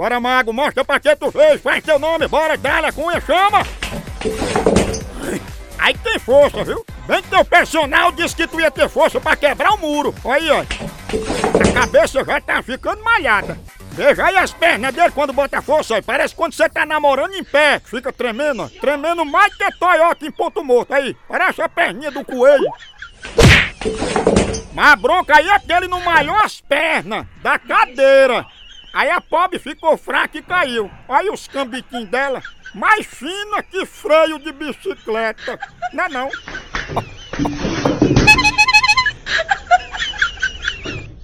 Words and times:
Bora, 0.00 0.18
mago, 0.18 0.50
mostra 0.50 0.82
pra 0.82 0.98
que 0.98 1.14
tu 1.14 1.30
fez, 1.30 1.60
faz 1.60 1.84
teu 1.84 1.98
nome, 1.98 2.26
bora, 2.26 2.56
dá 2.56 2.78
a 2.78 2.90
cunha, 2.90 3.20
chama! 3.20 3.58
Aí 5.78 5.92
tem 5.92 6.18
força, 6.18 6.64
viu? 6.64 6.82
Bem 7.06 7.20
que 7.22 7.28
teu 7.28 7.44
personal 7.44 8.10
disse 8.10 8.34
que 8.34 8.46
tu 8.46 8.58
ia 8.58 8.70
ter 8.70 8.88
força 8.88 9.20
pra 9.20 9.36
quebrar 9.36 9.74
o 9.74 9.76
muro. 9.76 10.14
Aí, 10.24 10.50
ó. 10.50 10.60
A 10.60 11.72
cabeça 11.74 12.24
já 12.24 12.40
tá 12.40 12.62
ficando 12.62 13.04
malhada. 13.04 13.58
Veja 13.90 14.24
aí 14.24 14.38
as 14.38 14.54
pernas 14.54 14.94
dele 14.94 15.10
quando 15.10 15.34
bota 15.34 15.60
força 15.60 15.96
aí. 15.96 16.00
Parece 16.00 16.34
quando 16.34 16.54
você 16.54 16.66
tá 16.66 16.86
namorando 16.86 17.34
em 17.34 17.44
pé. 17.44 17.78
Fica 17.84 18.10
tremendo, 18.10 18.62
ó. 18.62 18.68
Tremendo 18.80 19.22
mais 19.26 19.54
que 19.54 19.70
Toyota 19.72 20.24
em 20.24 20.30
ponto 20.30 20.64
morto 20.64 20.94
aí. 20.94 21.14
Parece 21.28 21.60
a 21.60 21.68
perninha 21.68 22.10
do 22.10 22.24
coelho. 22.24 22.72
Mas 24.72 24.92
a 24.92 24.96
bronca 24.96 25.36
aí 25.36 25.50
é 25.50 25.58
que 25.58 25.70
ele 25.70 25.88
não 25.88 26.00
malhou 26.00 26.36
as 26.36 26.58
pernas 26.58 27.26
da 27.42 27.58
cadeira. 27.58 28.46
Aí 28.92 29.10
a 29.10 29.20
pobre 29.20 29.58
ficou 29.58 29.96
fraca 29.96 30.38
e 30.38 30.42
caiu. 30.42 30.90
Olha 31.08 31.32
os 31.32 31.46
cambiquinhos 31.46 32.08
dela. 32.08 32.42
Mais 32.74 33.06
fina 33.06 33.62
que 33.62 33.86
freio 33.86 34.38
de 34.38 34.52
bicicleta. 34.52 35.58
Não 35.92 36.04
é 36.04 36.08
não? 36.08 36.30